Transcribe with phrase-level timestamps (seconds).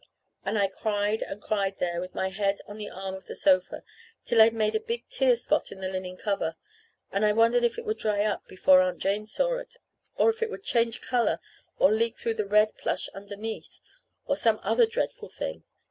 [0.43, 3.83] And I cried and cried there, with my head on the arm of the sofa,
[4.25, 6.55] till I'd made a big tear spot on the linen cover;
[7.11, 9.75] and I wondered if it would dry up before Aunt Jane saw it,
[10.15, 11.39] or if it would change color
[11.77, 13.79] or leak through to the red plush underneath,
[14.25, 15.65] or some other dreadful thing.